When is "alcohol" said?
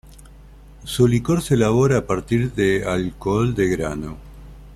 2.85-3.53